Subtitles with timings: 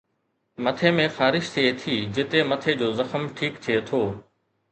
[0.63, 4.01] مٿي ۾ خارش ٿئي ٿي جتي مٿي جو زخم ٺيڪ ٿئي ٿو